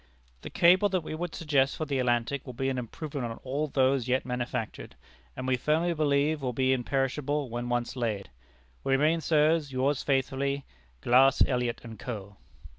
"The 0.41 0.49
cable 0.49 0.89
that 0.89 1.03
we 1.03 1.13
would 1.13 1.35
suggest 1.35 1.75
for 1.75 1.85
the 1.85 1.99
Atlantic 1.99 2.43
will 2.43 2.55
be 2.55 2.69
an 2.69 2.79
improvement 2.79 3.23
on 3.27 3.37
all 3.43 3.67
those 3.67 4.07
yet 4.07 4.25
manufactured, 4.25 4.95
and 5.37 5.45
we 5.47 5.55
firmly 5.57 5.93
believe 5.93 6.41
will 6.41 6.53
be 6.53 6.73
imperishable 6.73 7.51
when 7.51 7.69
once 7.69 7.95
laid. 7.95 8.31
"We 8.83 8.93
remain, 8.93 9.21
sir, 9.21 9.57
yours 9.57 10.01
faithfully, 10.01 10.65
"Glass, 11.01 11.43
Elliot 11.45 11.81
& 11.97 11.97
Co." 11.99 12.37